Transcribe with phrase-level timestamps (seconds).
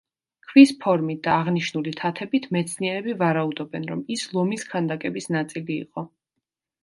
[0.49, 6.07] ქვის ფორმით და აღნიშნული თათებით მეცნიერები ვარაუდობენ რომ ის ლომის ქანდაკების ნაწილი იყო.